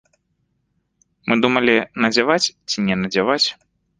Мы 1.27 1.37
думалі, 1.43 1.75
надзяваць 2.05 2.41
ці 2.69 2.77
не 2.87 2.95
надзяваць. 3.05 3.43